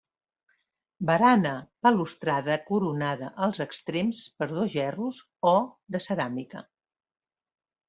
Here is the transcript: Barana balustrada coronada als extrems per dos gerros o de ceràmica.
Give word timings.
Barana 1.09 1.51
balustrada 1.87 2.55
coronada 2.71 3.29
als 3.49 3.61
extrems 3.67 4.25
per 4.41 4.49
dos 4.55 4.75
gerros 4.79 5.23
o 5.53 5.55
de 5.97 6.05
ceràmica. 6.09 6.67